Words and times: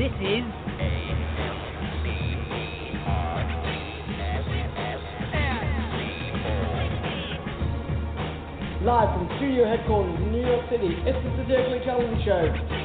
This 0.00 0.12
is 0.12 0.44
Live 8.80 9.12
from 9.12 9.28
studio 9.36 9.68
headquarters 9.68 10.16
in 10.22 10.32
New 10.32 10.40
York 10.40 10.70
City, 10.70 10.96
it's 11.04 11.22
the 11.22 11.36
Satirically 11.36 11.84
Challenge 11.84 12.24
Show. 12.24 12.79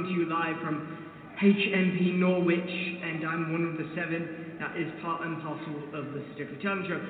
Coming 0.00 0.14
to 0.14 0.20
you 0.20 0.28
live 0.30 0.56
from 0.64 0.96
HMP 1.42 2.14
Norwich, 2.16 2.70
and 3.02 3.26
I'm 3.26 3.52
one 3.52 3.64
of 3.64 3.76
the 3.76 3.88
seven 3.94 4.56
that 4.60 4.76
is 4.76 4.88
part 5.02 5.26
and 5.26 5.40
parcel 5.42 5.76
of 5.92 6.12
the 6.12 6.22
Stickler 6.34 6.56
Challenge 6.62 6.88
Show. 6.88 7.00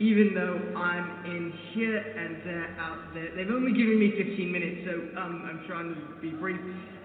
Even 0.00 0.34
though 0.34 0.58
I'm 0.78 1.24
in 1.26 1.52
here 1.72 1.98
and 1.98 2.42
they're 2.44 2.74
out 2.80 3.14
there, 3.14 3.30
they've 3.36 3.52
only 3.52 3.72
given 3.72 3.98
me 3.98 4.10
15 4.16 4.50
minutes, 4.50 4.82
so 4.86 5.20
um, 5.20 5.46
I'm 5.46 5.62
trying 5.68 5.94
to 5.94 6.00
be 6.20 6.30
brief. 6.30 6.58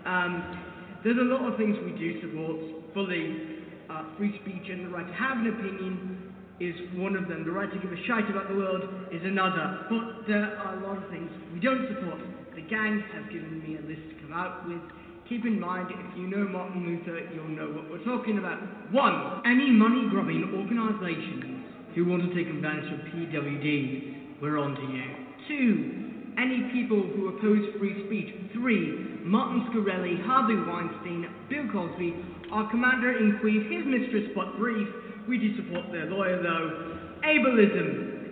Um, 0.05 0.57
there's 1.03 1.17
a 1.19 1.29
lot 1.29 1.45
of 1.45 1.57
things 1.57 1.77
we 1.85 1.91
do 1.91 2.21
support 2.21 2.57
fully. 2.93 3.61
Uh, 3.89 4.03
free 4.17 4.39
speech 4.41 4.69
and 4.69 4.85
the 4.85 4.89
right 4.89 5.07
to 5.07 5.13
have 5.13 5.37
an 5.37 5.47
opinion 5.47 6.33
is 6.59 6.73
one 6.97 7.15
of 7.15 7.27
them. 7.27 7.45
The 7.45 7.51
right 7.51 7.71
to 7.71 7.79
give 7.79 7.91
a 7.91 8.01
shite 8.07 8.29
about 8.29 8.49
the 8.49 8.55
world 8.55 8.83
is 9.11 9.21
another. 9.23 9.85
But 9.89 10.27
there 10.27 10.57
are 10.57 10.77
a 10.77 10.87
lot 10.87 10.97
of 10.97 11.09
things 11.09 11.29
we 11.53 11.59
don't 11.59 11.87
support. 11.87 12.19
The 12.55 12.65
gang 12.65 13.03
has 13.13 13.23
given 13.31 13.61
me 13.61 13.77
a 13.77 13.83
list 13.85 14.01
to 14.09 14.15
come 14.25 14.33
out 14.33 14.67
with. 14.67 14.81
Keep 15.29 15.43
in 15.43 15.59
mind, 15.59 15.91
if 15.91 16.17
you 16.17 16.27
know 16.27 16.47
Martin 16.47 16.87
Luther, 16.87 17.19
you'll 17.35 17.51
know 17.51 17.67
what 17.67 17.91
we're 17.91 18.03
talking 18.05 18.37
about. 18.39 18.59
One, 18.93 19.41
any 19.45 19.69
money 19.71 20.07
grubbing 20.09 20.55
organisations 20.55 21.67
who 21.95 22.05
want 22.05 22.23
to 22.23 22.31
take 22.31 22.47
advantage 22.47 22.87
of 22.93 22.99
PWDs, 23.11 24.41
we're 24.41 24.57
on 24.57 24.75
to 24.75 24.81
you. 24.87 25.03
Two, 25.51 26.07
any 26.39 26.71
people 26.71 27.03
who 27.03 27.27
oppose 27.35 27.75
free 27.77 28.07
speech. 28.07 28.31
Three, 28.53 29.19
Martin 29.25 29.67
Shkreli, 29.67 30.23
Harvey 30.23 30.55
Weinstein, 30.55 31.27
Bill 31.49 31.67
Cosby, 31.73 32.15
our 32.53 32.69
commander 32.71 33.11
in 33.17 33.35
chief, 33.43 33.67
his 33.67 33.83
mistress 33.83 34.31
but 34.33 34.55
brief. 34.57 34.87
We 35.27 35.37
do 35.39 35.57
support 35.57 35.91
their 35.91 36.05
lawyer 36.05 36.41
though. 36.41 36.99
Ableism, 37.27 38.31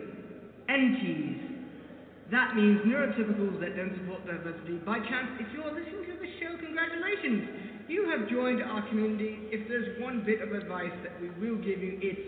NTs, 0.70 1.46
that 2.32 2.56
means 2.56 2.82
neurotypicals 2.88 3.60
that 3.60 3.76
don't 3.76 3.94
support 4.00 4.26
diversity. 4.26 4.78
By 4.86 5.00
chance, 5.00 5.30
if 5.40 5.48
you're 5.54 5.70
listening 5.70 6.10
to 6.10 6.15
show, 6.46 6.58
congratulations! 6.58 7.50
You 7.88 8.10
have 8.10 8.30
joined 8.30 8.62
our 8.62 8.88
community. 8.90 9.40
If 9.52 9.68
there's 9.68 10.02
one 10.02 10.24
bit 10.26 10.42
of 10.42 10.52
advice 10.54 10.92
that 11.04 11.20
we 11.22 11.30
will 11.30 11.58
give 11.58 11.80
you, 11.80 12.00
it's 12.02 12.22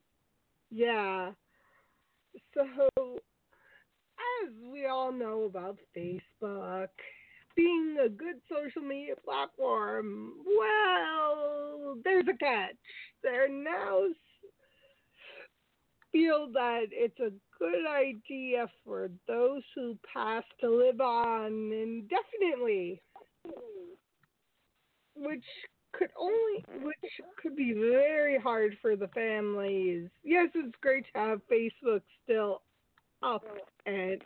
yeah. 0.72 1.32
So, 2.56 2.90
as 2.98 4.52
we 4.72 4.88
all 4.88 5.12
know 5.12 5.44
about 5.44 5.78
Facebook 5.96 6.90
being 7.56 7.98
a 8.04 8.10
good 8.10 8.36
social 8.52 8.82
media 8.82 9.16
platform, 9.24 10.34
well, 10.46 11.98
there's 12.04 12.28
a 12.28 12.38
catch. 12.38 12.76
They're 13.24 13.50
now 13.50 14.08
feel 16.12 16.48
that 16.54 16.86
it's 16.92 17.20
a 17.20 17.32
good 17.60 17.86
idea 17.88 18.68
for 18.86 19.10
those 19.28 19.62
who 19.76 19.98
pass 20.14 20.44
to 20.62 20.70
live 20.70 21.02
on 21.02 21.52
indefinitely, 21.74 23.02
which 25.16 25.44
could 25.92 26.10
only 26.18 26.66
which 26.82 27.12
could 27.42 27.56
be 27.56 27.74
very 27.74 28.40
hard 28.40 28.78
for 28.82 28.96
the 28.96 29.08
families. 29.10 30.08
Yes, 30.24 30.50
it's 30.56 30.76
great 30.82 31.06
to 31.14 31.20
have 31.20 31.42
Facebook 31.52 32.02
still 32.24 32.62
up 33.22 33.44
and 33.86 34.22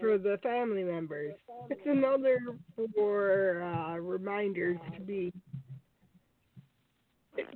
for 0.00 0.18
the 0.18 0.38
family 0.42 0.82
members. 0.82 1.34
It's 1.70 1.80
another 1.86 2.38
for 2.94 3.62
uh, 3.62 3.96
reminders 3.98 4.78
to 4.96 5.00
be 5.02 5.32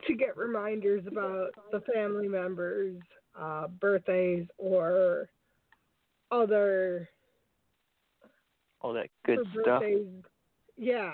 to 0.07 0.15
get 0.15 0.37
reminders 0.37 1.07
about 1.07 1.51
the 1.71 1.81
family 1.93 2.29
members' 2.29 2.97
uh, 3.39 3.69
birthdays 3.69 4.47
or 4.59 5.29
other 6.31 7.09
All 8.81 8.93
that 8.95 9.09
good 9.25 9.41
stuff. 9.61 9.83
Yeah. 10.77 11.13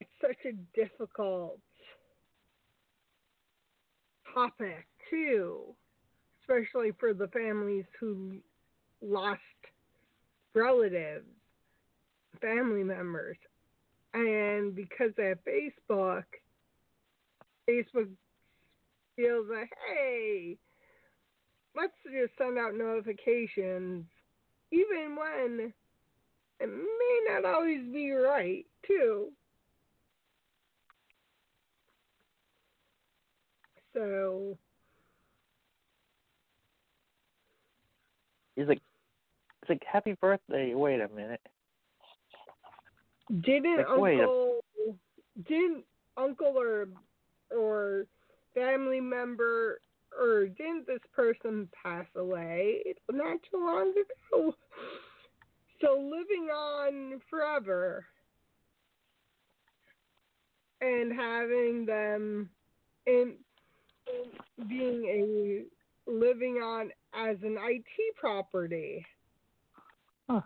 It's 0.00 0.10
such 0.20 0.44
a 0.46 0.52
difficult 0.74 1.58
topic 4.32 4.86
too, 5.10 5.74
especially 6.44 6.92
for 6.98 7.14
the 7.14 7.28
families 7.28 7.84
who 7.98 8.36
lost 9.02 9.40
relatives, 10.54 11.26
family 12.40 12.84
members. 12.84 13.36
And 14.12 14.74
because 14.74 15.10
have 15.18 15.38
Facebook, 15.44 16.24
Facebook 17.68 18.08
feels 19.16 19.46
like, 19.50 19.70
hey, 19.88 20.56
let's 21.76 21.92
just 22.04 22.32
send 22.38 22.58
out 22.58 22.76
notifications, 22.76 24.04
even 24.70 25.16
when 25.16 25.72
it 26.60 26.66
may 26.68 27.20
not 27.28 27.44
always 27.44 27.80
be 27.92 28.10
right, 28.12 28.64
too. 28.86 29.28
So, 33.94 34.58
He's 38.56 38.68
like, 38.68 38.80
it's 39.62 39.68
like 39.68 39.82
happy 39.90 40.16
birthday. 40.20 40.74
Wait 40.74 41.00
a 41.00 41.08
minute. 41.08 41.40
didn't 43.42 43.78
Like, 43.78 43.98
wait 43.98 44.20
a- 44.20 44.22
uncle, 44.22 44.60
didn't 45.48 45.84
uncle 46.16 46.54
or 46.58 46.86
or 47.50 48.06
family 48.54 49.00
member 49.00 49.80
or 50.18 50.46
didn't 50.46 50.86
this 50.86 51.00
person 51.14 51.68
pass 51.82 52.06
away 52.16 52.82
not 53.10 53.38
too 53.50 53.58
long 53.58 53.92
ago? 54.32 54.54
So 55.80 55.98
living 55.98 56.48
on 56.50 57.20
forever 57.28 58.06
and 60.80 61.12
having 61.12 61.84
them 61.84 62.48
in 63.06 63.34
being 64.68 65.66
living 66.06 66.56
on 66.56 66.90
as 67.14 67.36
an 67.42 67.56
IT 67.60 68.16
property. 68.16 69.04
Huh. 70.28 70.40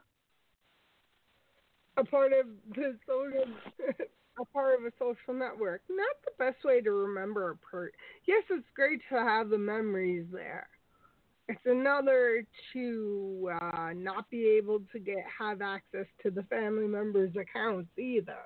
A 1.97 2.05
part 2.05 2.33
of 2.33 2.47
the 2.75 2.97
social, 3.07 3.45
a 4.41 4.45
part 4.53 4.79
of 4.79 4.87
a 4.87 4.93
social 4.99 5.35
network. 5.35 5.83
Not 5.89 6.17
the 6.25 6.33
best 6.39 6.65
way 6.65 6.81
to 6.81 6.91
remember 6.91 7.51
a 7.51 7.57
part. 7.71 7.95
Yes, 8.27 8.45
it's 8.51 8.67
great 8.75 9.01
to 9.11 9.17
have 9.17 9.49
the 9.49 9.59
memories 9.59 10.27
there. 10.33 10.69
It's 11.49 11.61
another 11.65 12.45
to 12.75 13.51
uh, 13.61 13.93
not 13.97 14.29
be 14.29 14.47
able 14.59 14.81
to 14.93 14.99
get 14.99 15.25
have 15.39 15.63
access 15.63 16.05
to 16.23 16.31
the 16.31 16.43
family 16.45 16.87
members' 16.87 17.35
accounts 17.37 17.89
either. 17.97 18.37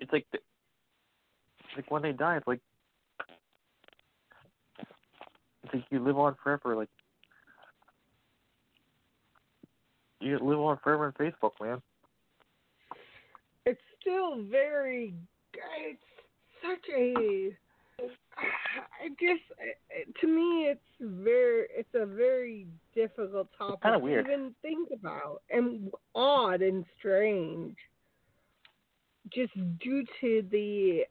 It's 0.00 0.12
like 0.12 0.26
the, 0.32 0.38
it's 0.38 1.76
like 1.76 1.90
when 1.90 2.00
they 2.00 2.12
die, 2.12 2.38
it's 2.38 2.46
like 2.46 2.60
like 5.74 5.84
you 5.90 5.98
live 5.98 6.18
on 6.18 6.36
forever. 6.42 6.76
Like 6.76 6.88
you 10.20 10.38
live 10.38 10.58
on 10.58 10.78
forever 10.82 11.06
in 11.06 11.12
Facebook, 11.12 11.52
man. 11.60 11.82
it's 13.66 13.80
still 14.00 14.42
very 14.50 15.14
it's 15.54 16.02
such 16.62 16.88
a 16.94 17.56
I 18.00 19.08
guess 19.20 19.38
to 20.20 20.26
me 20.26 20.68
it's 20.68 20.80
very 21.00 21.66
it's 21.70 21.94
a 21.94 22.06
very 22.06 22.66
difficult 22.94 23.48
topic 23.56 23.82
kinda 23.82 24.00
to 24.00 24.20
even 24.20 24.54
think 24.62 24.88
about 24.92 25.42
and 25.50 25.92
odd 26.14 26.60
and 26.62 26.84
strange 26.98 27.76
just 29.32 29.52
due 29.78 30.04
to 30.20 30.44
the 30.50 31.04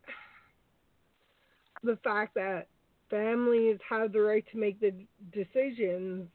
the 1.84 1.98
fact 2.04 2.36
that 2.36 2.68
families 3.14 3.78
have 3.88 4.12
the 4.12 4.20
right 4.20 4.44
to 4.52 4.58
make 4.58 4.80
the 4.80 4.92
decisions 5.32 6.28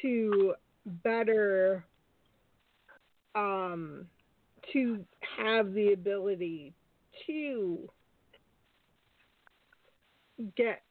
to 0.00 0.54
better 1.04 1.84
um 3.34 4.06
to 4.72 5.04
have 5.36 5.74
the 5.74 5.92
ability 5.92 6.72
to 7.26 7.78
get 10.56 10.82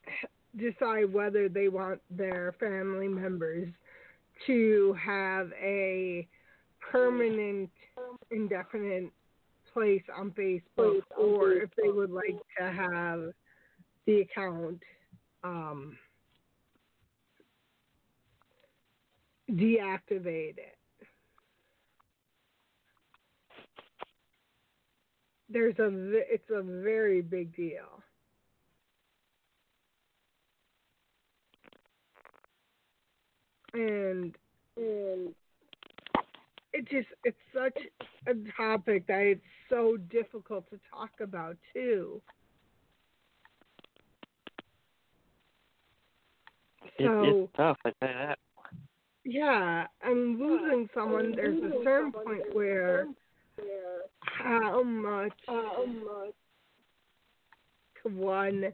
decide 0.55 1.11
whether 1.11 1.49
they 1.49 1.67
want 1.67 1.99
their 2.11 2.53
family 2.59 3.07
members 3.07 3.67
to 4.45 4.95
have 5.03 5.49
a 5.59 6.27
permanent 6.91 7.71
indefinite 8.29 9.11
place 9.73 10.03
on 10.15 10.29
Facebook 10.31 11.01
or 11.17 11.53
if 11.53 11.69
they 11.81 11.89
would 11.89 12.11
like 12.11 12.37
to 12.59 12.71
have 12.71 13.31
the 14.05 14.21
account 14.21 14.81
um 15.43 15.97
deactivated. 19.51 20.73
There's 25.49 25.77
a 25.79 25.89
it's 25.91 26.49
a 26.49 26.61
very 26.61 27.21
big 27.21 27.55
deal. 27.55 28.03
And 33.73 34.35
and 34.77 35.35
it 36.73 36.89
just 36.89 37.07
it's 37.23 37.37
such 37.53 37.77
a 38.27 38.33
topic 38.57 39.05
that 39.07 39.21
it's 39.21 39.41
so 39.69 39.97
difficult 39.97 40.69
to 40.71 40.79
talk 40.91 41.11
about 41.21 41.57
too. 41.73 42.21
It, 46.97 47.05
So 47.05 47.23
it's 47.23 47.51
tough. 47.57 47.77
I 47.85 47.91
tell 47.99 48.09
you 48.09 48.15
that. 48.19 48.39
yeah, 49.25 49.87
and 50.01 50.39
losing 50.39 50.89
someone, 50.93 51.33
there's 51.35 51.61
a 51.61 51.83
certain 51.83 52.11
point 52.11 52.53
where 52.53 53.07
how 54.21 54.83
much 54.83 55.33
one 58.03 58.71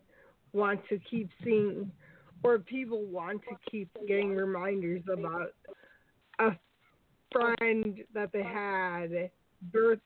want 0.53 0.81
to 0.89 1.00
keep 1.09 1.29
seeing, 1.44 1.91
or 2.44 2.59
people 2.59 3.06
want 3.06 3.41
to 3.50 3.56
keep 3.69 3.89
getting 4.07 4.35
reminders 4.35 5.01
about 5.12 5.53
a 6.39 6.51
friend 7.31 8.03
that 8.13 8.31
they 8.33 8.44
had 8.44 9.31
birth, 9.71 10.00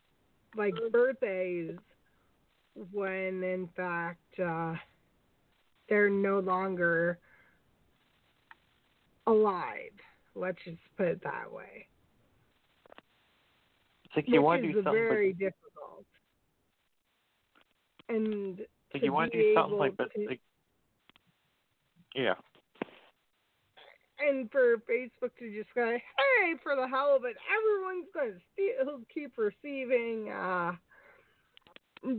like 0.55 0.75
birthdays, 0.91 1.71
when 2.91 3.43
in 3.43 3.67
fact 3.75 4.39
uh, 4.39 4.75
they're 5.89 6.09
no 6.09 6.39
longer 6.39 7.17
alive. 9.27 9.91
Let's 10.35 10.57
just 10.65 10.77
put 10.97 11.07
it 11.07 11.23
that 11.23 11.51
way. 11.51 11.87
It's 14.05 14.15
like 14.15 14.25
you 14.27 14.41
which 14.41 14.45
want 14.45 14.61
to 14.63 14.67
do 14.71 14.83
something, 14.83 14.93
very 14.93 15.33
difficult. 15.33 16.05
And 18.09 18.59
like 18.93 19.03
you 19.03 19.13
want 19.13 19.31
to 19.31 19.41
do 19.41 19.53
something 19.55 19.77
like, 19.77 19.97
to- 19.97 20.07
like, 20.27 20.41
yeah. 22.13 22.35
and 24.19 24.49
for 24.51 24.77
Facebook 24.89 25.31
to 25.39 25.53
just 25.53 25.73
go, 25.75 25.91
hey, 25.91 26.53
for 26.63 26.75
the 26.75 26.87
hell 26.87 27.15
of 27.15 27.25
it, 27.25 27.35
everyone's 27.51 28.07
going 28.13 28.33
to 28.33 28.39
still 28.53 28.99
keep 29.13 29.33
receiving 29.37 30.29
uh, 30.31 30.73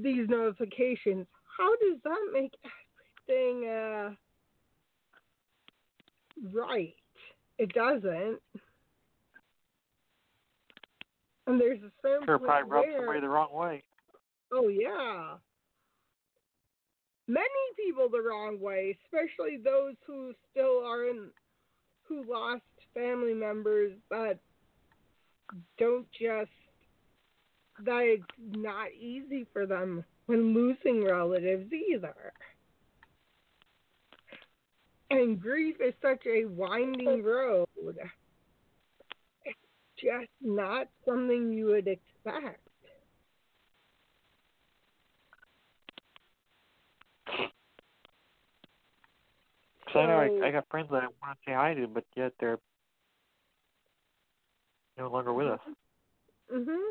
these 0.02 0.28
notifications. 0.28 1.26
How 1.56 1.70
does 1.76 1.98
that 2.04 2.30
make 2.32 2.52
everything 3.28 3.68
uh, 3.68 4.10
right? 6.52 6.94
It 7.58 7.72
doesn't. 7.72 8.40
And 11.46 11.60
there's 11.60 11.78
a 11.82 11.90
certain 12.02 12.26
Sure, 12.26 12.38
probably 12.38 12.70
rub 12.70 12.84
where, 12.84 12.98
somebody 12.98 13.20
the 13.20 13.28
wrong 13.28 13.52
way. 13.52 13.84
Oh 14.52 14.68
yeah. 14.68 15.34
Many 17.28 17.46
people 17.76 18.08
the 18.08 18.20
wrong 18.20 18.60
way, 18.60 18.96
especially 19.04 19.58
those 19.62 19.94
who 20.06 20.32
still 20.50 20.84
are 20.84 21.08
in 21.08 21.30
who 22.04 22.24
lost 22.30 22.62
family 22.94 23.34
members 23.34 23.92
that 24.10 24.38
don't 25.78 26.06
just 26.12 26.50
that 27.84 28.02
it's 28.02 28.22
not 28.38 28.88
easy 28.92 29.46
for 29.52 29.66
them 29.66 30.04
when 30.26 30.54
losing 30.54 31.04
relatives 31.04 31.70
either. 31.72 32.32
And 35.10 35.40
grief 35.40 35.76
is 35.80 35.94
such 36.02 36.22
a 36.26 36.46
winding 36.46 37.22
road. 37.22 37.68
It's 39.44 39.56
just 39.96 40.30
not 40.40 40.88
something 41.04 41.52
you 41.52 41.66
would 41.66 41.86
expect. 41.86 42.60
Cause 49.86 49.94
I 49.94 50.06
know 50.06 50.18
I, 50.44 50.48
I 50.48 50.50
got 50.50 50.68
friends 50.68 50.88
that 50.90 51.02
I 51.04 51.06
want 51.06 51.38
to 51.38 51.38
say 51.46 51.52
hi 51.54 51.74
to, 51.74 51.86
but 51.86 52.04
yet 52.16 52.32
they're 52.40 52.58
no 54.98 55.08
longer 55.08 55.32
with 55.32 55.46
us. 55.46 55.60
Mhm. 56.52 56.90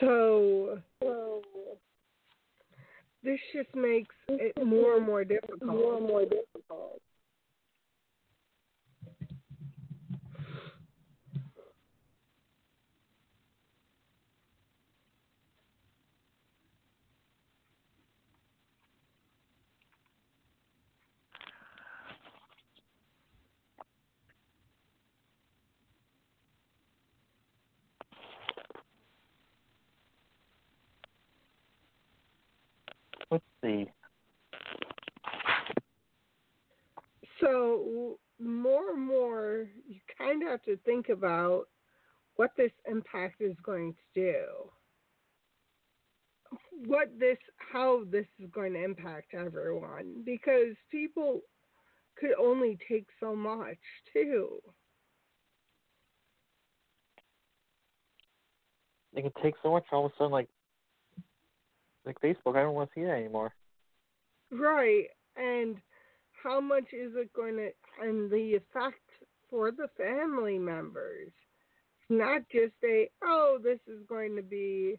So 0.00 0.78
this 3.22 3.40
just 3.54 3.74
makes 3.74 4.14
it 4.28 4.52
more 4.64 4.96
and 4.96 5.06
more 5.06 5.24
difficult. 5.24 5.62
More 5.64 5.96
and 5.96 6.06
more 6.06 6.22
difficult. 6.22 7.00
Let's 33.28 33.44
see. 33.60 33.86
So 37.40 38.18
more 38.40 38.92
and 38.92 39.04
more, 39.04 39.66
you 39.88 39.98
kind 40.16 40.44
of 40.44 40.48
have 40.48 40.55
to 40.66 40.76
think 40.84 41.08
about 41.08 41.64
what 42.36 42.50
this 42.56 42.72
impact 42.90 43.40
is 43.40 43.56
going 43.64 43.94
to 43.94 44.20
do. 44.20 44.42
What 46.86 47.08
this, 47.18 47.38
how 47.72 48.04
this 48.10 48.26
is 48.38 48.50
going 48.52 48.74
to 48.74 48.84
impact 48.84 49.34
everyone, 49.34 50.22
because 50.24 50.76
people 50.90 51.40
could 52.18 52.34
only 52.38 52.78
take 52.88 53.06
so 53.18 53.34
much 53.34 53.78
too. 54.12 54.60
It 59.14 59.22
can 59.22 59.42
take 59.42 59.54
so 59.62 59.72
much. 59.72 59.84
All 59.90 60.06
of 60.06 60.12
a 60.12 60.14
sudden, 60.16 60.32
like, 60.32 60.48
like 62.04 62.20
Facebook, 62.20 62.56
I 62.56 62.62
don't 62.62 62.74
want 62.74 62.90
to 62.90 63.00
see 63.00 63.04
that 63.04 63.12
anymore. 63.12 63.54
Right. 64.52 65.06
And 65.36 65.76
how 66.42 66.60
much 66.60 66.92
is 66.92 67.12
it 67.16 67.32
going 67.32 67.56
to, 67.56 67.70
and 68.00 68.30
the 68.30 68.54
effect 68.54 69.00
for 69.50 69.70
the 69.70 69.88
family 69.96 70.58
members? 70.58 71.30
Not 72.08 72.42
just 72.52 72.74
a, 72.84 73.10
oh, 73.24 73.58
this 73.62 73.80
is 73.88 74.00
going 74.08 74.36
to 74.36 74.42
be, 74.42 74.98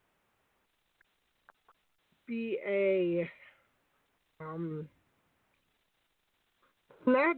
be 2.25 2.57
a, 2.67 3.29
um, 4.41 4.87
not 7.05 7.37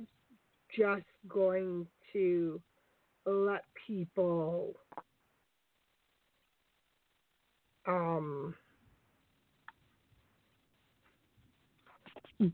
just 0.75 1.05
going 1.27 1.85
to 2.13 2.59
let 3.25 3.63
people, 3.87 4.73
um, 7.87 8.55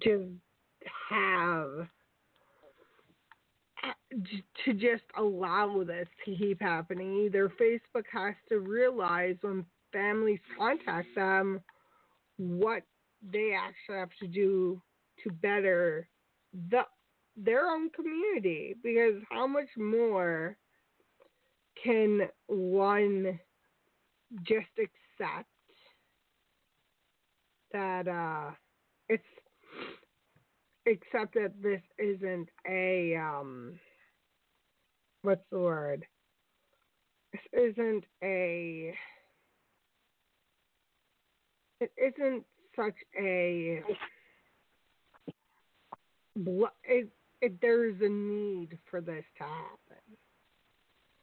just 0.01 0.24
have 1.09 1.88
to 4.65 4.74
just 4.74 5.03
allow 5.17 5.84
this 5.84 6.07
to 6.25 6.36
keep 6.36 6.62
happening. 6.62 7.25
Either 7.25 7.51
Facebook 7.62 8.05
has 8.12 8.36
to 8.50 8.60
realize 8.60 9.36
when 9.41 9.65
families 9.91 10.39
contact 10.57 11.07
them 11.15 11.62
what 12.38 12.84
they 13.31 13.53
actually 13.57 14.00
have 14.00 14.10
to 14.19 14.27
do 14.27 14.81
to 15.24 15.31
better 15.31 16.07
the 16.69 16.81
their 17.38 17.67
own 17.67 17.89
community 17.89 18.75
because 18.81 19.15
how 19.29 19.45
much 19.45 19.67
more 19.77 20.57
can 21.84 22.22
one 22.48 23.39
just 24.43 24.67
accept 24.77 25.50
that 27.74 28.07
uh 28.07 28.51
it's 29.10 29.24
except 30.86 31.34
that 31.34 31.51
this 31.62 31.81
isn't 31.98 32.48
a 32.69 33.15
um 33.17 33.77
what's 35.25 35.44
the 35.51 35.60
word? 35.60 36.05
This 37.32 37.41
isn't 37.72 38.05
a 38.24 38.94
it 41.82 41.91
isn't 41.98 42.44
such 42.75 42.96
a 43.20 43.82
it, 46.84 47.10
it 47.41 47.62
there's 47.62 47.96
a 48.01 48.10
need 48.10 48.77
for 48.89 49.01
this 49.01 49.25
to 49.38 49.44
happen. 49.44 50.17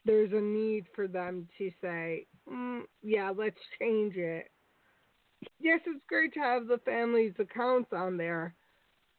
There's 0.04 0.32
a 0.32 0.40
need 0.40 0.86
for 0.94 1.06
them 1.06 1.48
to 1.58 1.70
say 1.80 2.26
mm, 2.50 2.80
yeah 3.02 3.30
let's 3.34 3.56
change 3.78 4.16
it. 4.16 4.50
Yes 5.60 5.80
it's 5.86 6.04
great 6.08 6.34
to 6.34 6.40
have 6.40 6.66
the 6.66 6.80
family's 6.84 7.34
accounts 7.38 7.92
on 7.92 8.16
there. 8.16 8.54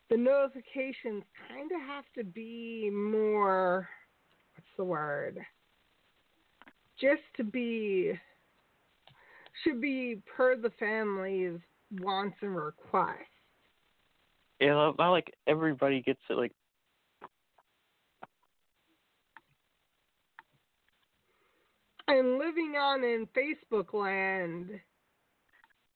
The 0.09 0.17
notifications 0.17 1.23
kind 1.49 1.71
of 1.71 1.81
have 1.87 2.05
to 2.17 2.23
be 2.23 2.91
more 2.91 3.87
the 4.77 4.83
word 4.83 5.39
just 6.99 7.21
to 7.37 7.43
be 7.43 8.13
should 9.63 9.79
be 9.81 10.21
per 10.35 10.55
the 10.55 10.71
family's 10.79 11.59
wants 12.01 12.35
and 12.41 12.55
requests 12.55 13.17
Yeah, 14.59 14.91
not 14.97 15.11
like 15.11 15.31
everybody 15.47 16.01
gets 16.01 16.21
it. 16.29 16.33
Like, 16.33 16.51
and 22.07 22.37
living 22.37 22.75
on 22.79 23.03
in 23.03 23.27
facebook 23.35 23.93
land 23.93 24.69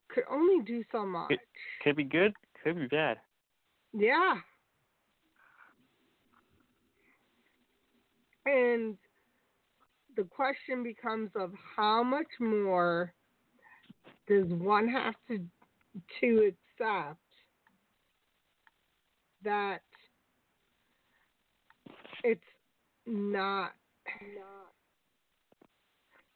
could 0.10 0.24
only 0.29 0.63
do 0.63 0.84
so 0.91 1.05
much 1.05 1.34
could 1.84 1.96
be 1.96 2.03
good, 2.03 2.34
could 2.63 2.77
be 2.77 2.88
bad. 2.88 3.17
Yeah. 3.93 4.36
And 8.48 8.98
the 10.16 10.24
question 10.24 10.84
becomes 10.84 11.30
of 11.36 11.51
how 11.75 12.01
much 12.01 12.27
more 12.39 13.13
does 14.27 14.48
one 14.48 14.88
have 14.88 15.16
to 15.27 15.39
to 16.22 16.51
accept 16.80 17.20
that 19.44 19.82
it's 22.24 22.42
not 23.06 23.72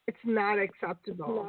it's 0.07 0.17
not 0.25 0.59
acceptable. 0.59 1.47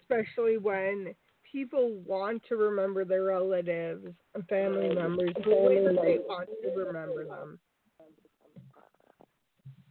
Especially 0.00 0.58
when 0.58 1.14
people 1.50 1.92
want 2.06 2.42
to 2.48 2.56
remember 2.56 3.04
their 3.04 3.24
relatives 3.24 4.06
and 4.34 4.46
family 4.48 4.94
members 4.94 5.32
the 5.44 5.50
way 5.50 5.82
that 5.84 5.98
they 6.02 6.18
want 6.18 6.48
to 6.62 6.70
remember 6.76 7.24
them. 7.24 7.58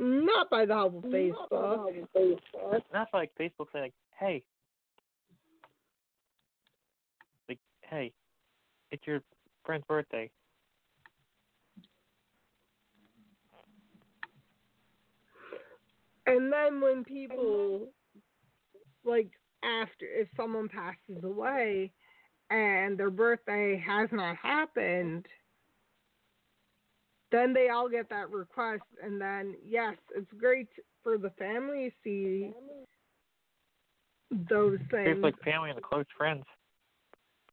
Not 0.02 0.50
by 0.50 0.66
the 0.66 0.74
help 0.74 1.04
of 1.04 1.12
Facebook. 1.12 2.02
Not 2.94 3.10
like 3.14 3.32
Facebook 3.38 3.68
saying, 3.74 3.84
like, 3.84 3.94
hey, 4.18 4.44
like, 7.50 7.60
hey, 7.82 8.14
it's 8.92 9.06
your 9.06 9.22
friend's 9.66 9.86
birthday. 9.88 10.32
And 16.26 16.54
then 16.54 16.80
when 16.80 17.04
people 17.04 17.90
like 19.04 19.32
after 19.64 20.06
if 20.06 20.28
someone 20.38 20.70
passes 20.70 21.24
away 21.24 21.92
and 22.50 22.98
their 22.98 23.10
birthday 23.10 23.84
has 23.86 24.10
not 24.12 24.38
happened, 24.38 25.26
then 27.32 27.54
they 27.54 27.70
all 27.70 27.90
get 27.90 28.10
that 28.10 28.30
request 28.30 28.84
and 29.04 29.20
then 29.20 29.56
yes, 29.66 29.96
it's 30.16 30.32
great 30.38 30.68
for 31.04 31.18
the 31.18 31.30
family 31.32 31.90
to 31.90 31.96
see 32.04 32.52
those 34.50 34.80
things. 34.92 35.08
It's 35.08 35.24
like 35.24 35.40
family 35.44 35.70
and 35.70 35.78
the 35.78 35.82
close 35.82 36.06
friends. 36.18 36.44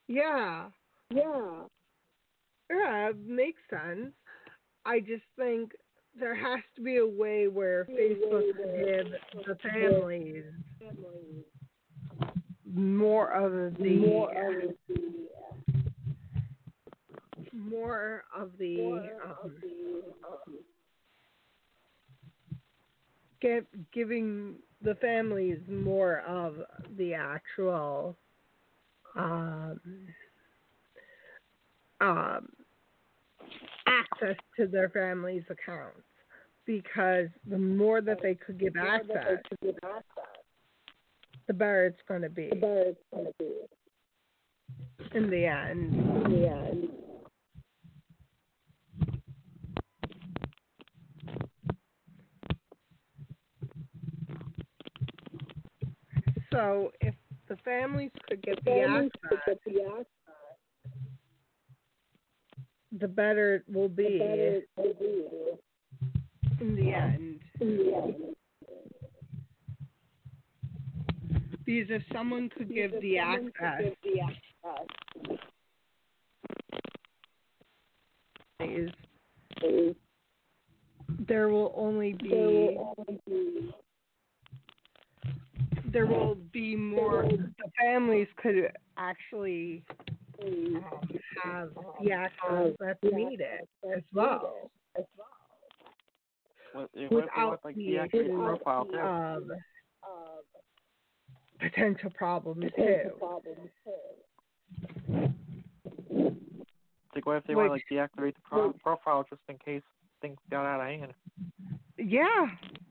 Yeah. 0.09 0.67
Yeah. 1.11 1.63
Yeah, 2.71 3.11
it 3.11 3.19
makes 3.27 3.61
sense. 3.71 4.13
I 4.85 5.01
just 5.01 5.23
think 5.39 5.73
there 6.19 6.35
has 6.35 6.61
to 6.77 6.83
be 6.83 6.97
a 6.99 7.07
way 7.07 7.49
where 7.49 7.87
Facebook 7.87 8.53
could 8.57 8.85
give 8.85 9.47
the 9.47 9.57
families 9.63 10.45
more 12.75 13.31
of 13.31 13.77
the 13.79 13.99
more 13.99 14.31
of 14.31 14.75
the 14.89 15.29
um, 19.25 19.43
give, 23.41 23.67
giving 23.93 24.55
the 24.83 24.95
families 24.97 25.59
more 25.69 26.21
of 26.27 26.57
the 26.97 27.15
actual 27.15 28.17
um, 29.17 29.81
um, 32.01 32.49
access 33.87 34.37
to 34.59 34.67
their 34.67 34.89
families' 34.91 35.45
accounts 35.49 36.03
because 36.67 37.29
the 37.49 37.59
more 37.59 38.01
that 38.01 38.19
they 38.23 38.35
could 38.35 38.59
give 38.59 38.77
access, 38.77 39.39
the 41.47 41.55
better 41.55 41.87
it's 41.87 42.01
going 42.09 42.23
to 42.23 42.29
be. 42.29 42.49
The 42.51 42.57
better 42.57 42.83
it's 42.89 43.01
going 43.13 43.27
to 43.27 43.33
be. 43.39 43.53
In 45.17 45.31
the 45.31 45.47
end. 45.47 45.95
In 45.95 46.33
the 46.33 46.49
end. 46.49 46.89
So 56.57 56.91
if 57.03 57.15
the 57.51 57.57
families 57.57 58.11
could 58.27 58.43
get 58.43 58.65
the 58.65 58.81
access, 58.81 60.07
the 62.99 63.09
better 63.09 63.57
it 63.57 63.65
will 63.71 63.91
be. 63.91 64.63
In 66.59 66.75
the 66.75 66.95
end. 66.95 67.41
In 67.61 67.77
the 67.77 67.95
end. 67.95 68.15
Because 71.67 71.91
if 71.91 72.03
someone 72.11 72.49
could 72.57 72.73
give 72.73 72.93
the 73.03 73.19
access, 73.19 73.93
is 78.61 78.91
there 81.29 81.49
will 81.51 81.75
only 81.77 82.15
be 82.15 82.29
there 82.31 82.49
will 82.49 83.05
be 83.27 83.75
more 86.05 87.23
the 87.29 87.71
families 87.81 88.29
could 88.37 88.71
actually 88.97 89.83
um, 90.43 90.85
have 91.43 91.71
the 92.03 92.13
access 92.13 92.73
that's 92.79 92.99
needed 93.03 93.67
as 93.95 94.03
well. 94.13 94.71
What, 96.73 96.91
what 96.95 97.11
Without 97.11 97.61
like 97.65 97.75
the 97.75 97.83
deactivate 97.83 98.15
issue 98.15 98.25
the 98.25 98.45
profile 98.45 98.85
too? 98.85 98.99
of 98.99 99.43
potential 101.59 102.11
problems 102.11 102.71
too. 102.77 103.11
like 107.15 107.27
what 107.27 107.37
if 107.39 107.45
they 107.45 107.55
want 107.55 107.69
to 107.69 107.73
like 107.73 107.85
deactivate 107.91 108.35
the 108.35 108.41
pro- 108.45 108.73
profile 108.75 109.25
just 109.29 109.41
in 109.49 109.57
case 109.59 109.83
things 110.21 110.37
got 110.51 110.67
out 110.67 110.81
of 110.81 110.87
hand? 110.87 111.13
Yeah, 111.97 112.47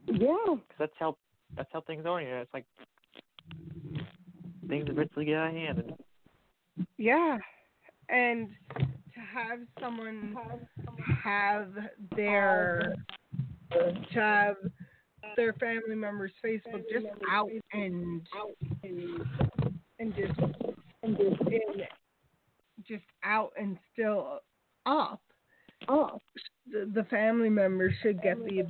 yeah. 0.08 0.36
Because 0.46 0.80
that's 0.80 0.94
how 0.98 1.18
that's 1.56 1.70
how 1.72 1.82
things 1.82 2.06
are. 2.06 2.22
You 2.22 2.30
know, 2.30 2.42
it's 2.42 2.54
like 2.54 2.66
things 4.67 4.86
eventually 4.89 5.25
get 5.25 5.38
out 5.38 5.50
of 5.50 5.55
hand. 5.55 5.93
Yeah, 6.98 7.38
and 8.10 8.50
to 8.77 9.19
have 9.34 9.60
someone 9.79 10.36
have 11.24 11.72
their 12.15 12.95
to 13.72 14.19
have 14.19 14.55
their 15.36 15.53
family 15.53 15.95
members' 15.95 16.31
Facebook 16.43 16.84
just 16.91 17.05
out 17.29 17.50
and 17.74 18.22
and 18.84 20.15
just 20.15 20.39
and 21.03 21.17
just 21.17 21.39
just 22.88 23.03
out 23.24 23.53
and 23.60 23.77
still 23.93 24.39
up. 24.86 25.22
Up. 25.89 26.22
The, 26.72 26.89
the 26.93 27.03
family 27.05 27.50
members 27.50 27.93
should 28.01 28.22
get 28.22 28.43
the 28.43 28.63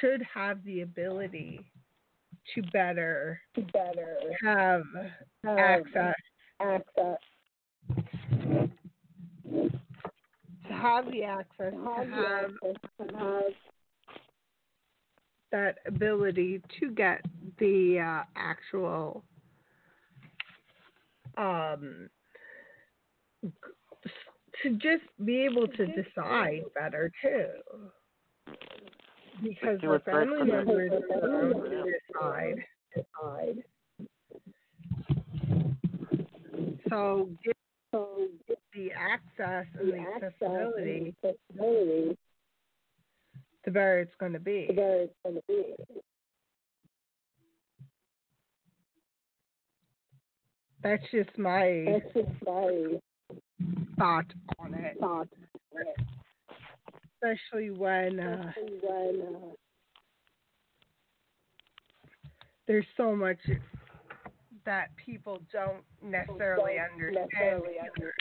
should 0.00 0.22
have 0.34 0.62
the 0.64 0.82
ability 0.82 1.64
to 2.54 2.62
better 2.72 3.40
to 3.54 3.62
better 3.72 4.16
have 4.42 4.82
access. 5.46 6.14
access. 6.60 7.18
To 10.68 10.72
have 10.72 11.06
the 11.10 11.22
access 11.22 11.72
to 11.72 12.08
have 12.14 12.50
that 15.52 15.78
ability 15.86 16.60
to 16.80 16.90
get 16.90 17.24
the 17.58 18.00
uh, 18.00 18.22
actual 18.36 19.24
um 21.38 22.08
to 24.62 24.70
just 24.72 25.04
be 25.24 25.42
able 25.42 25.68
to 25.68 25.86
decide 25.86 26.62
better 26.74 27.12
too 27.22 27.46
because 29.42 29.80
do 29.80 29.92
the 29.92 29.98
family 30.00 30.50
members 30.50 30.92
are 30.92 31.20
going 31.20 31.54
to 31.54 31.84
decide 32.12 32.64
decide 32.94 33.64
so 36.88 37.28
give 37.44 37.54
the 38.74 38.90
access 38.92 39.66
and 39.80 39.92
the 39.92 39.98
accessibility, 39.98 41.14
the 43.64 43.70
better 43.70 44.00
it's 44.00 44.12
going 44.20 44.32
to 44.32 44.40
be. 44.40 44.66
The 44.68 44.74
better 44.74 45.00
it's 45.02 45.14
going 45.24 45.36
to 45.36 45.42
be. 45.48 45.74
That's 50.82 51.02
just 51.10 51.36
my 51.38 51.84
That's 51.88 52.14
just 52.14 52.46
my 52.46 53.00
thought 53.98 54.26
on 54.58 54.74
it. 54.74 54.96
thought 55.00 55.28
on 55.74 55.80
it. 55.80 56.15
Especially 57.22 57.70
when 57.70 58.20
uh, 58.20 58.52
there's 62.66 62.84
so 62.96 63.16
much 63.16 63.38
that 64.64 64.88
people 65.04 65.40
don't 65.52 65.82
necessarily 66.02 66.74
understand. 66.78 67.62
either. 67.96 68.14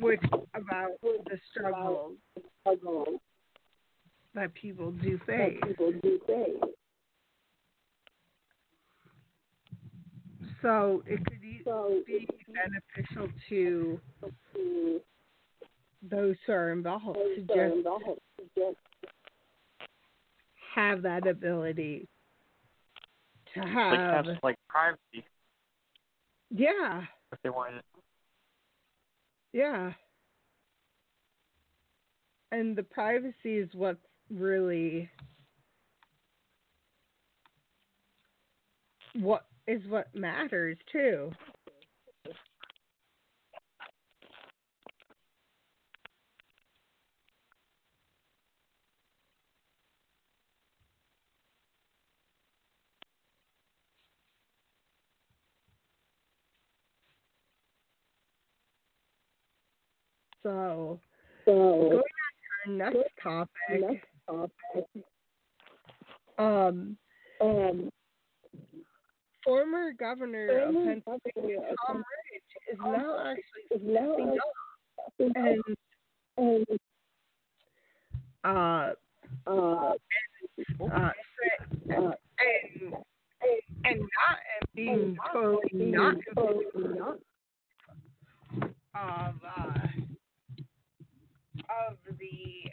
Which 0.00 0.22
about 0.54 0.90
the 1.02 1.38
struggles 1.50 2.16
that 4.34 4.54
people 4.54 4.90
do 4.90 5.18
face. 5.26 5.60
So 10.62 11.02
it 11.06 11.18
could 11.26 11.40
be 11.40 11.62
beneficial 12.48 13.28
to 13.48 14.00
those 16.10 16.36
who 16.46 16.52
are 16.52 16.72
involved 16.72 17.16
to 17.16 17.40
just 18.56 18.76
have 20.74 21.02
that 21.02 21.26
ability 21.26 22.08
to 23.54 23.60
have 23.60 24.26
have 24.26 24.36
like 24.42 24.56
privacy. 24.68 25.24
Yeah. 26.50 27.02
If 27.32 27.38
they 27.42 27.50
want 27.50 27.76
it. 27.76 27.84
yeah. 29.52 29.92
And 32.50 32.76
the 32.76 32.82
privacy 32.82 33.56
is 33.58 33.68
what's 33.72 33.98
really 34.30 35.08
what 39.14 39.46
is 39.66 39.80
what 39.88 40.14
matters 40.14 40.76
too 40.90 41.30
so 60.42 60.98
going 61.46 61.96
on 61.96 62.00
to 62.02 62.70
our 62.70 62.92
next 62.92 63.12
topic. 63.22 64.02
um 66.38 66.96
former 69.44 69.92
governor 69.98 70.60
of 70.60 70.74
Pennsylvania 70.74 71.58
Tom 71.86 71.96
Ridge 71.96 72.52
is 72.72 72.78
now 72.78 73.18
actually 73.18 73.66
stepping 73.68 74.38
up 74.38 74.54
and 75.18 76.66
uh 78.44 78.92
uh, 79.46 79.92
uh, 80.92 81.10
and, 81.88 82.12
and 83.84 84.00
not 84.00 84.38
and 84.54 84.68
being 84.74 85.16
totally 85.32 85.90
not 85.90 86.16
of 88.94 89.34
uh, 89.56 89.78
of 91.88 91.96
the 92.18 92.70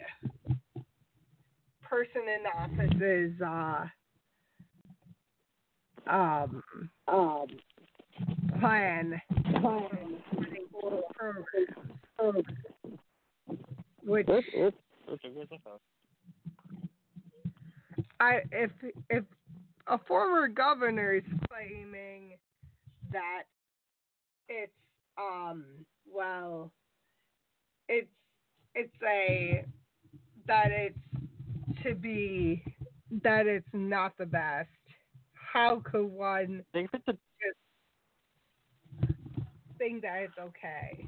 person 1.82 2.22
in 2.28 2.46
office's 2.46 3.40
uh 3.40 3.86
um 6.10 6.62
um 7.08 7.46
plan. 8.60 9.20
For 9.62 9.90
programs, 11.14 12.46
which 14.04 14.28
is 14.28 14.44
is 14.54 14.72
I 18.18 18.40
if 18.52 18.70
if 19.08 19.24
a 19.86 19.98
former 20.06 20.48
governor 20.48 21.14
is 21.14 21.22
claiming 21.48 22.36
that 23.12 23.42
it's 24.48 24.72
um 25.18 25.64
well 26.12 26.70
it's 27.88 28.08
it's 28.74 28.94
a 29.02 29.64
that 30.46 30.70
it's 30.70 30.98
to 31.82 31.94
be 31.94 32.62
that 33.22 33.46
it's 33.46 33.68
not 33.72 34.16
the 34.18 34.26
best. 34.26 34.68
How 35.32 35.82
could 35.84 36.06
one 36.06 36.64
I 36.74 36.78
think 36.78 36.90
it's 36.92 37.08
a 37.08 37.16
think 39.78 40.02
that 40.02 40.22
it's 40.22 40.38
okay? 40.38 41.06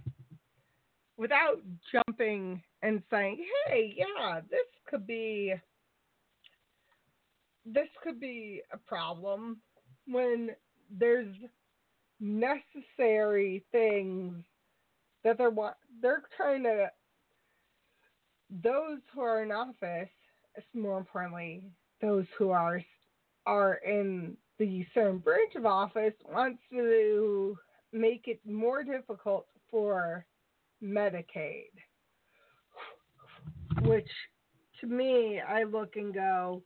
Without 1.17 1.61
jumping 1.93 2.63
and 2.83 3.03
saying, 3.11 3.45
"Hey, 3.67 3.95
yeah, 3.97 4.41
this 4.51 4.67
could 4.89 5.07
be 5.07 5.55
this 7.65 7.89
could 8.03 8.19
be 8.19 8.63
a 8.73 8.79
problem 8.79 9.61
when 10.07 10.51
there's 10.91 11.35
necessary 12.19 13.65
things 13.71 14.43
that 15.23 15.39
they're 15.39 15.53
they're 16.01 16.23
trying 16.37 16.63
to 16.65 16.91
those 18.63 18.99
who 19.15 19.23
are 19.23 19.43
in 19.43 19.51
office, 19.51 20.09
more 20.75 20.99
importantly, 20.99 21.63
those 22.01 22.27
who 22.39 22.51
are 22.51 22.83
are 23.47 23.75
in 23.85 24.37
the 24.59 24.87
certain 24.95 25.19
branch 25.19 25.55
of 25.57 25.67
office 25.67 26.15
wants 26.31 26.63
to 26.71 27.57
make 27.93 28.29
it 28.29 28.41
more 28.47 28.85
difficult 28.85 29.47
for 29.71 30.25
Medicaid. 30.83 31.73
Which 33.83 34.09
to 34.81 34.87
me, 34.87 35.41
I 35.41 35.65
look 35.65 35.97
and 35.97 36.13
go, 36.13 36.63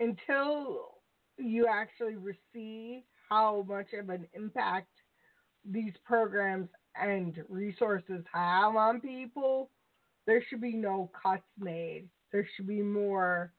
until 0.00 0.94
you 1.38 1.66
actually 1.66 2.16
receive 2.16 3.02
how 3.28 3.64
much 3.68 3.92
of 3.98 4.08
an 4.08 4.26
impact 4.34 4.88
these 5.64 5.92
programs 6.04 6.68
and 7.00 7.34
resources 7.48 8.24
have 8.32 8.74
on 8.76 9.00
people, 9.00 9.70
there 10.26 10.42
should 10.48 10.60
be 10.60 10.74
no 10.74 11.10
cuts 11.20 11.42
made. 11.58 12.08
There 12.32 12.46
should 12.56 12.66
be 12.66 12.82
more 12.82 13.52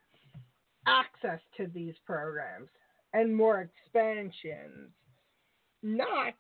access 0.87 1.39
to 1.57 1.67
these 1.67 1.95
programs 2.05 2.69
and 3.13 3.35
more 3.35 3.61
expansions. 3.61 4.91
Not 5.81 6.33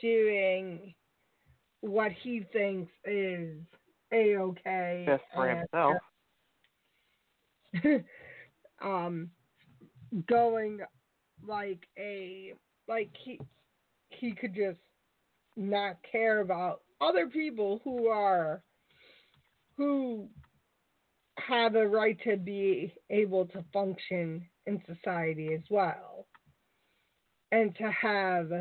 doing 0.00 0.94
what 1.80 2.12
he 2.12 2.44
thinks 2.52 2.92
is 3.04 3.56
a 4.12 4.36
okay. 4.36 5.04
Best 5.06 5.22
for 5.34 5.48
himself. 5.48 5.96
um, 8.82 9.30
going 10.28 10.80
like 11.46 11.86
a 11.98 12.52
like 12.88 13.10
he 13.24 13.40
he 14.10 14.32
could 14.32 14.54
just 14.54 14.80
not 15.56 15.96
care 16.10 16.40
about 16.40 16.80
other 17.00 17.28
people 17.28 17.80
who 17.84 18.08
are 18.08 18.62
who 19.80 20.28
have 21.38 21.74
a 21.74 21.88
right 21.88 22.18
to 22.22 22.36
be 22.36 22.92
able 23.08 23.46
to 23.46 23.64
function 23.72 24.46
in 24.66 24.82
society 24.86 25.54
as 25.54 25.62
well. 25.70 26.26
And 27.50 27.74
to 27.76 27.90
have 27.90 28.52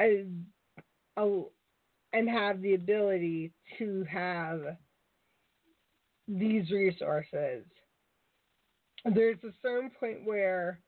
a, 0.00 0.26
a 1.16 1.42
and 2.12 2.30
have 2.30 2.62
the 2.62 2.74
ability 2.74 3.50
to 3.78 4.06
have 4.08 4.60
these 6.28 6.70
resources. 6.70 7.64
There's 9.04 9.42
a 9.42 9.52
certain 9.62 9.90
point 9.98 10.24
where 10.24 10.78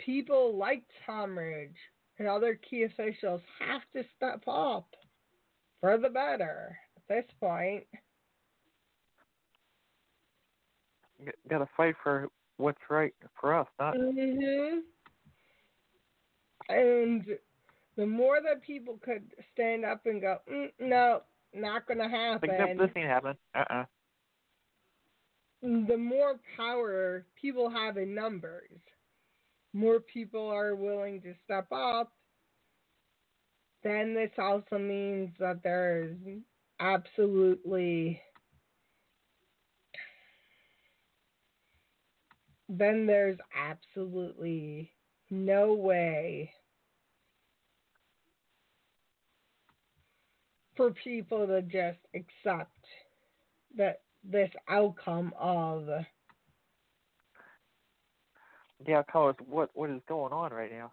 people 0.00 0.58
like 0.58 0.82
Tom 1.06 1.38
Ridge 1.38 1.76
and 2.18 2.26
other 2.26 2.58
key 2.68 2.82
officials 2.82 3.40
have 3.60 3.82
to 3.94 4.02
step 4.16 4.42
up 4.48 4.88
for 5.84 5.98
the 5.98 6.08
better 6.08 6.78
at 6.96 7.02
this 7.14 7.30
point. 7.38 7.84
Got 11.50 11.58
to 11.58 11.68
fight 11.76 11.94
for 12.02 12.28
what's 12.56 12.80
right 12.88 13.12
for 13.38 13.54
us, 13.54 13.66
not. 13.78 13.94
hmm 13.94 14.78
And 16.70 17.26
the 17.96 18.06
more 18.06 18.38
that 18.42 18.62
people 18.62 18.98
could 19.04 19.30
stand 19.52 19.84
up 19.84 20.06
and 20.06 20.22
go, 20.22 20.38
mm, 20.50 20.68
no, 20.80 21.20
not 21.52 21.86
going 21.86 21.98
to 21.98 22.08
happen. 22.08 22.48
Like, 22.48 22.78
this 22.78 22.90
ain't 22.96 23.06
happening. 23.06 23.36
Uh 23.54 23.64
uh 23.68 23.84
the 25.60 25.96
more 25.98 26.40
power 26.56 27.26
people 27.40 27.68
have 27.68 27.98
in 27.98 28.14
numbers, 28.14 28.70
more 29.74 30.00
people 30.00 30.48
are 30.48 30.74
willing 30.74 31.20
to 31.22 31.34
step 31.44 31.66
up, 31.72 32.12
then 33.84 34.14
this 34.14 34.32
also 34.38 34.78
means 34.78 35.30
that 35.38 35.62
there's 35.62 36.16
absolutely 36.80 38.20
then 42.68 43.06
there's 43.06 43.38
absolutely 43.54 44.92
no 45.30 45.74
way 45.74 46.50
for 50.76 50.90
people 50.92 51.46
to 51.46 51.62
just 51.62 51.98
accept 52.14 52.78
that 53.76 54.02
this 54.24 54.50
outcome 54.68 55.32
of 55.38 55.88
the 58.86 58.94
outcome 58.94 59.30
is 59.30 59.36
what 59.46 59.70
what 59.74 59.90
is 59.90 60.00
going 60.08 60.32
on 60.32 60.52
right 60.52 60.72
now. 60.72 60.92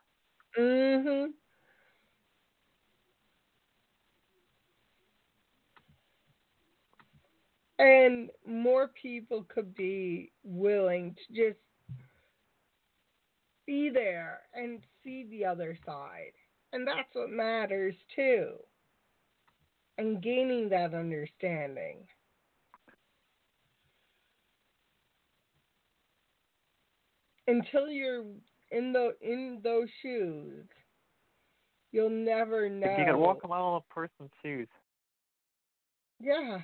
Mhm. 0.58 1.34
And 7.82 8.30
more 8.46 8.90
people 8.90 9.44
could 9.50 9.74
be 9.74 10.32
willing 10.44 11.16
to 11.16 11.34
just 11.34 11.60
be 13.66 13.90
there 13.90 14.42
and 14.54 14.82
see 15.04 15.26
the 15.32 15.46
other 15.46 15.76
side. 15.84 16.34
And 16.74 16.88
that's 16.88 17.10
what 17.14 17.32
matters 17.32 17.96
too. 18.16 18.52
And 19.98 20.22
gaining 20.22 20.70
that 20.70 20.94
understanding. 20.94 22.06
until 27.52 27.90
you're 27.90 28.24
in 28.72 28.94
the 28.94 29.16
in 29.22 29.60
those 29.64 29.88
shoes, 30.02 30.66
you'll 31.92 32.10
never 32.10 32.70
know. 32.70 32.96
You 32.98 33.06
can 33.06 33.18
walk 33.18 33.40
a 33.44 33.48
mile 33.48 33.70
in 33.70 33.76
a 33.76 33.94
person's 33.94 34.32
shoes. 34.44 34.68
Yeah. 36.20 36.60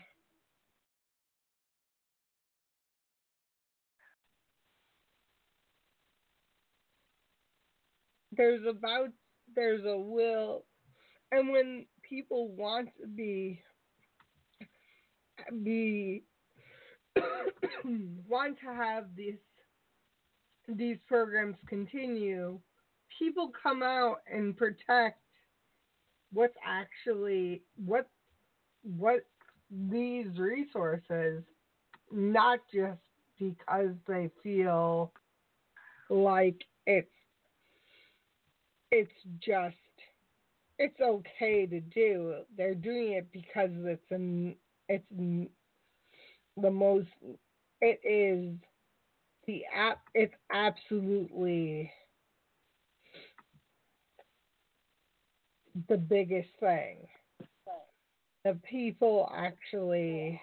There's 8.38 8.65
about 8.69 9.10
there's 9.56 9.86
a 9.86 9.97
will, 9.97 10.65
and 11.32 11.50
when 11.52 11.86
people 12.08 12.50
want 12.50 12.89
to 13.02 13.08
be 13.08 13.62
be 15.63 16.23
want 18.28 18.58
to 18.60 18.73
have 18.73 19.06
these 19.15 19.38
these 20.67 20.97
programs 21.08 21.56
continue, 21.67 22.60
people 23.17 23.52
come 23.63 23.82
out 23.82 24.17
and 24.32 24.56
protect 24.56 25.19
what's 26.32 26.56
actually 26.65 27.63
what 27.84 28.08
what 28.84 29.26
these 29.89 30.28
resources, 30.38 31.43
not 32.12 32.60
just 32.73 33.02
because 33.39 33.95
they 34.08 34.30
feel 34.43 35.12
like 36.10 36.63
it's 36.86 37.10
it's 38.91 39.12
just 39.39 39.76
it's 40.80 41.00
okay 41.02 41.65
to 41.65 41.80
do. 41.82 42.36
They're 42.56 42.76
doing 42.76 43.13
it 43.13 43.32
because 43.32 43.71
it's 43.73 44.12
an 44.12 44.56
it's 44.89 45.06
the 46.58 46.71
most 46.71 47.08
it 47.82 48.00
is 48.04 48.56
the 49.47 49.63
app 49.76 50.00
it's 50.13 50.34
absolutely 50.52 51.91
the 55.88 55.97
biggest 55.97 56.50
thing. 56.60 57.08
The 58.43 58.60
people 58.69 59.30
actually 59.36 60.41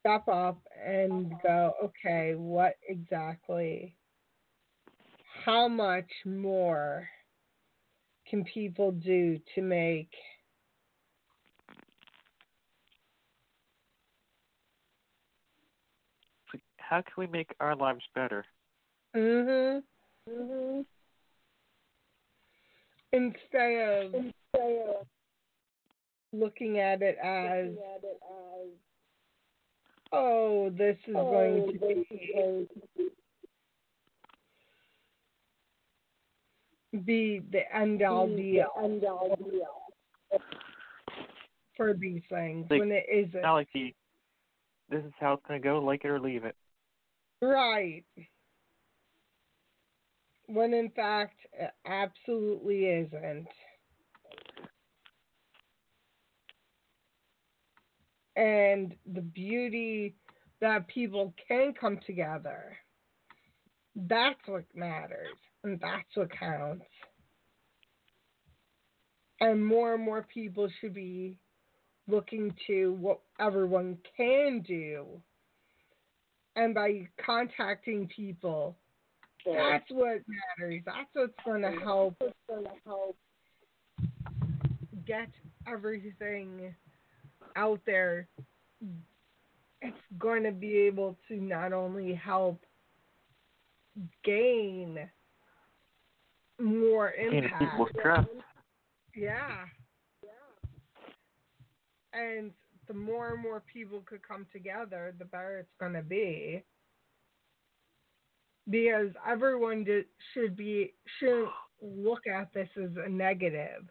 step 0.00 0.28
up 0.28 0.58
and 0.84 1.32
go, 1.42 1.72
okay, 1.84 2.34
what 2.34 2.76
exactly, 2.88 3.96
how 5.44 5.68
much 5.68 6.10
more 6.24 7.08
can 8.28 8.44
people 8.44 8.92
do 8.92 9.38
to 9.54 9.62
make 9.62 10.10
how 16.78 17.00
can 17.00 17.14
we 17.16 17.26
make 17.26 17.54
our 17.58 17.74
lives 17.74 18.04
better? 18.14 18.44
Mhm. 19.14 19.82
Mhm. 20.28 20.86
Instead 23.12 23.88
of, 23.88 24.14
Instead 24.14 24.88
of 24.88 25.06
looking 26.32 26.78
at 26.78 27.00
it 27.00 27.16
as, 27.16 27.76
at 27.78 28.04
it 28.04 28.20
as 28.22 28.68
oh, 30.12 30.68
this 30.70 30.98
is 31.06 31.16
oh, 31.16 31.30
going 31.30 31.72
to 31.72 31.78
be, 31.78 33.06
be 37.04 37.40
the 37.50 37.74
end 37.74 38.02
all 38.02 38.26
deal. 38.26 38.68
End 38.82 39.04
all 39.04 39.36
deal 39.36 40.40
for 41.76 41.94
these 41.94 42.22
things 42.28 42.66
like, 42.70 42.80
when 42.80 42.92
it 42.92 43.06
isn't. 43.10 43.42
Not 43.42 43.54
like 43.54 43.68
the, 43.72 43.94
this 44.90 45.04
is 45.04 45.12
how 45.18 45.34
it's 45.34 45.46
going 45.48 45.60
to 45.60 45.66
go, 45.66 45.78
like 45.78 46.04
it 46.04 46.08
or 46.08 46.20
leave 46.20 46.44
it. 46.44 46.54
Right. 47.40 48.04
When 50.46 50.74
in 50.74 50.90
fact, 50.90 51.36
it 51.54 51.70
absolutely 51.86 52.86
isn't. 52.86 53.48
And 58.36 58.94
the 59.12 59.20
beauty 59.20 60.14
that 60.60 60.88
people 60.88 61.34
can 61.48 61.74
come 61.78 61.98
together, 62.06 62.76
that's 63.94 64.40
what 64.46 64.64
matters. 64.74 65.36
And 65.64 65.78
that's 65.80 66.08
what 66.14 66.30
counts. 66.38 66.84
And 69.40 69.64
more 69.64 69.94
and 69.94 70.04
more 70.04 70.26
people 70.32 70.68
should 70.80 70.94
be 70.94 71.36
looking 72.08 72.54
to 72.66 72.96
what 73.00 73.20
everyone 73.40 73.98
can 74.16 74.60
do 74.66 75.06
and 76.56 76.74
by 76.74 77.08
contacting 77.24 78.08
people. 78.14 78.76
That's 79.44 79.90
what 79.90 80.20
matters. 80.58 80.82
That's 80.86 81.08
what's 81.14 81.32
going 81.44 81.62
to 81.62 81.72
help 81.82 82.16
get 85.06 85.28
everything 85.66 86.74
out 87.56 87.80
there. 87.86 88.28
It's 89.80 89.96
going 90.18 90.44
to 90.44 90.52
be 90.52 90.76
able 90.78 91.16
to 91.28 91.36
not 91.36 91.72
only 91.72 92.14
help 92.14 92.60
gain 94.24 94.98
more 96.60 97.12
impact. 97.12 97.58
people's 97.58 97.88
trust. 98.00 98.28
Yeah. 99.14 99.64
And 102.12 102.50
the 102.88 102.94
more 102.94 103.32
and 103.32 103.42
more 103.42 103.62
people 103.72 104.02
could 104.04 104.26
come 104.26 104.46
together, 104.52 105.14
the 105.18 105.24
better 105.24 105.58
it's 105.58 105.74
going 105.80 105.94
to 105.94 106.02
be. 106.02 106.62
Because 108.68 109.08
everyone 109.26 109.84
did, 109.84 110.04
should 110.32 110.56
be 110.56 110.94
shouldn't 111.18 111.48
look 111.80 112.26
at 112.26 112.52
this 112.52 112.68
as 112.76 112.90
a 113.04 113.08
negative. 113.08 113.84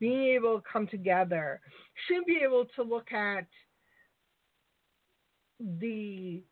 Being 0.00 0.34
able 0.34 0.60
to 0.60 0.64
come 0.72 0.86
together 0.86 1.60
should 2.06 2.24
be 2.24 2.40
able 2.42 2.66
to 2.76 2.82
look 2.82 3.12
at 3.12 3.46
the 5.80 6.42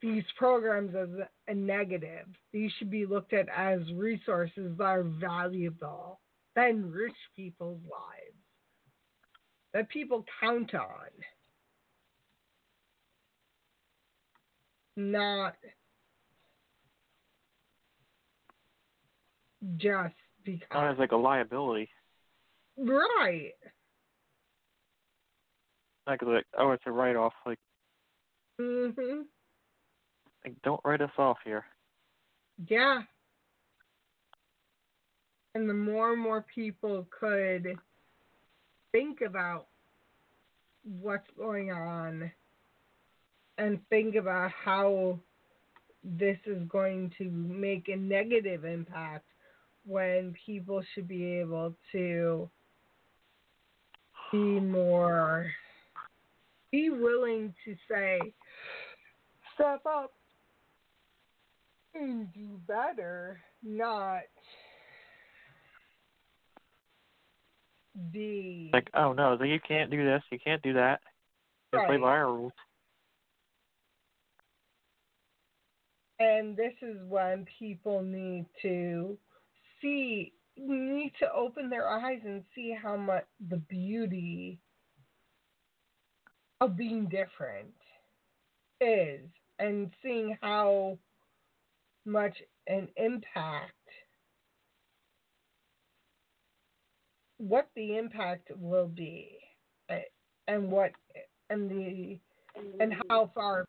these 0.00 0.24
programs 0.36 0.94
as 0.94 1.08
a 1.46 1.54
negative. 1.54 2.26
These 2.52 2.70
should 2.78 2.90
be 2.90 3.06
looked 3.06 3.32
at 3.32 3.48
as 3.48 3.80
resources 3.94 4.76
that 4.78 4.84
are 4.84 5.02
valuable, 5.02 6.20
that 6.54 6.70
enrich 6.70 7.16
people's 7.34 7.80
lives, 7.82 8.36
that 9.72 9.88
people 9.88 10.24
count 10.40 10.74
on. 10.74 11.08
Not 14.96 15.54
just 19.76 20.14
because. 20.44 20.68
Not 20.72 20.92
as 20.92 20.98
like 20.98 21.12
a 21.12 21.16
liability. 21.16 21.88
Right. 22.76 23.52
Like 26.06 26.22
like 26.22 26.46
oh 26.58 26.72
it's 26.72 26.82
a 26.86 26.90
write 26.92 27.16
off. 27.16 27.34
Like 27.46 27.58
Mhm. 28.60 29.24
Don't 30.62 30.80
write 30.84 31.00
us 31.00 31.10
off 31.18 31.38
here. 31.44 31.64
Yeah. 32.66 33.02
And 35.54 35.68
the 35.68 35.74
more 35.74 36.12
and 36.12 36.22
more 36.22 36.44
people 36.54 37.06
could 37.18 37.66
think 38.92 39.20
about 39.26 39.66
what's 41.00 41.28
going 41.36 41.72
on 41.72 42.30
and 43.58 43.80
think 43.90 44.14
about 44.14 44.50
how 44.52 45.18
this 46.04 46.38
is 46.46 46.62
going 46.68 47.12
to 47.18 47.24
make 47.30 47.88
a 47.88 47.96
negative 47.96 48.64
impact 48.64 49.24
when 49.84 50.34
people 50.46 50.82
should 50.94 51.08
be 51.08 51.24
able 51.24 51.74
to 51.92 52.48
be 54.30 54.60
more 54.60 55.50
be 56.70 56.90
willing 56.90 57.54
to 57.64 57.74
say 57.90 58.18
step 59.54 59.80
up 59.86 60.12
and 62.00 62.32
do 62.32 62.60
better, 62.66 63.40
not 63.62 64.22
be 68.12 68.70
Like 68.72 68.90
oh 68.94 69.12
no, 69.12 69.42
you 69.42 69.58
can't 69.66 69.90
do 69.90 70.04
this, 70.04 70.22
you 70.30 70.38
can't 70.38 70.62
do 70.62 70.74
that. 70.74 71.00
You 71.72 71.80
play 71.86 71.96
by 71.96 72.08
our 72.08 72.32
rules. 72.32 72.52
and 76.18 76.56
this 76.56 76.72
is 76.82 76.96
when 77.08 77.46
people 77.58 78.02
need 78.02 78.46
to 78.62 79.16
see 79.80 80.32
need 80.56 81.12
to 81.20 81.32
open 81.32 81.70
their 81.70 81.88
eyes 81.88 82.18
and 82.24 82.42
see 82.54 82.74
how 82.80 82.96
much 82.96 83.24
the 83.48 83.56
beauty 83.56 84.58
of 86.60 86.76
being 86.76 87.04
different 87.04 87.72
is 88.80 89.20
and 89.60 89.90
seeing 90.02 90.36
how 90.40 90.98
much 92.08 92.42
an 92.66 92.88
impact 92.96 93.72
what 97.38 97.68
the 97.76 97.96
impact 97.96 98.50
will 98.56 98.88
be 98.88 99.38
eh, 99.88 100.00
and 100.48 100.70
what 100.70 100.90
and 101.48 101.70
the 101.70 102.18
and 102.80 102.92
how 103.08 103.30
far 103.34 103.64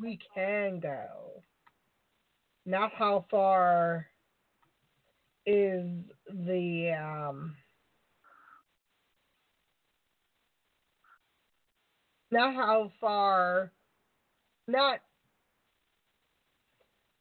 we 0.00 0.18
can 0.34 0.78
go. 0.78 1.42
Not 2.66 2.92
how 2.92 3.24
far 3.30 4.06
is 5.46 5.86
the 6.28 6.92
um 6.98 7.54
not 12.30 12.54
how 12.54 12.90
far 13.00 13.72
not 14.66 15.00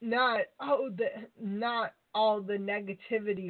not 0.03 0.41
oh 0.59 0.89
the 0.95 1.07
not 1.41 1.93
all 2.13 2.41
the 2.41 2.53
negativity 2.53 3.49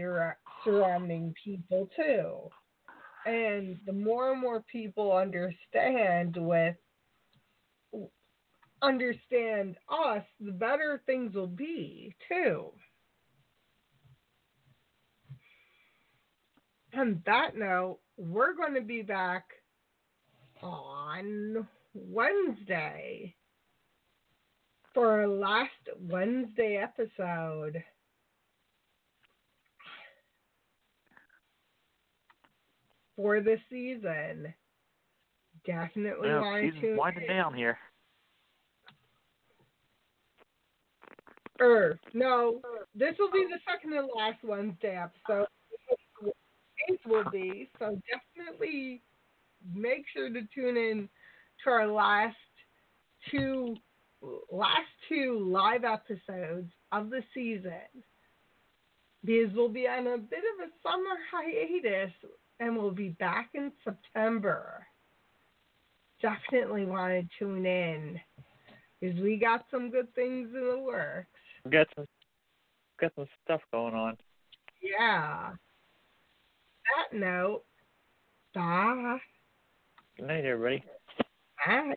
surrounding 0.64 1.34
people 1.44 1.90
too. 1.96 2.50
And 3.26 3.78
the 3.86 3.94
more 3.94 4.32
and 4.32 4.42
more 4.42 4.64
people 4.72 5.12
understand 5.12 6.38
with 6.38 6.76
understand 8.82 9.78
us 9.90 10.24
the 10.40 10.52
better 10.52 11.02
things 11.06 11.34
will 11.34 11.48
be 11.48 12.16
too. 12.30 12.72
On 16.96 17.22
that 17.26 17.58
note 17.58 18.00
we're 18.18 18.54
going 18.54 18.76
to 18.76 18.82
be 18.82 19.02
back 19.02 19.46
on 20.62 21.68
Wednesday 21.94 23.36
for 24.94 25.12
our 25.22 25.28
last 25.28 25.72
Wednesday 26.00 26.78
episode. 26.82 27.84
For 33.16 33.42
the 33.42 33.58
season. 33.70 34.54
Definitely 35.66 36.30
Yeah, 36.30 36.42
want 36.42 36.74
to 36.74 36.82
tune 36.82 36.98
winding 36.98 37.24
in. 37.24 37.30
down 37.30 37.54
here. 37.54 37.78
Er, 41.62 41.98
no, 42.14 42.60
this 42.96 43.16
will 43.20 43.32
be 43.32 43.46
the 43.50 43.60
second 43.72 43.94
and 43.94 44.10
last 44.16 44.44
Wednesday 44.44 44.98
episode. 45.02 45.48
Eighth 46.90 47.06
will 47.06 47.30
be 47.32 47.70
so 47.80 47.98
definitely 48.36 49.02
make 49.74 50.06
sure 50.14 50.30
to 50.30 50.42
tune 50.54 50.76
in 50.76 51.08
to 51.64 51.70
our 51.70 51.88
last 51.88 52.36
two 53.32 53.76
last 54.52 54.88
two 55.10 55.48
live 55.52 55.84
episodes 55.84 56.72
of 56.92 57.10
the 57.10 57.22
season. 57.34 57.72
Because 59.26 59.54
we'll 59.56 59.70
be 59.70 59.88
on 59.88 60.08
a 60.08 60.18
bit 60.18 60.40
of 60.40 60.68
a 60.68 60.72
summer 60.82 61.16
hiatus 61.32 62.12
and 62.60 62.76
we'll 62.76 62.92
be 62.92 63.10
back 63.10 63.50
in 63.54 63.72
September. 63.84 64.86
Definitely 66.22 66.86
want 66.86 67.14
to 67.14 67.28
tune 67.38 67.66
in 67.66 68.20
because 69.00 69.20
we 69.20 69.38
got 69.38 69.66
some 69.70 69.90
good 69.90 70.14
things 70.16 70.50
in 70.54 70.62
the 70.62 70.80
works. 70.80 71.28
We 71.66 71.72
got 71.72 71.88
some 71.96 72.06
got 73.00 73.12
some 73.16 73.28
stuff 73.44 73.62
going 73.72 73.94
on. 73.94 74.16
Yeah. 74.82 75.52
That 77.12 77.18
note, 77.18 77.64
bye. 78.54 79.18
Good 80.18 80.28
night 80.28 80.46
everybody. 80.46 80.84
Bye. 81.66 81.96